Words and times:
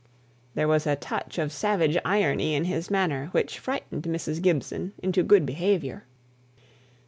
There 0.55 0.67
was 0.67 0.87
a 0.87 0.95
touch 0.95 1.37
of 1.37 1.51
savage 1.51 1.95
irony 2.03 2.55
in 2.55 2.63
his 2.63 2.89
manner 2.89 3.27
which 3.33 3.59
frightened 3.59 4.05
Mrs. 4.05 4.41
Gibson 4.41 4.93
into 4.99 5.21
good 5.21 5.45
behaviour. 5.45 6.07